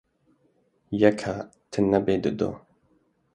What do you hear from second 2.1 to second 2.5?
didu.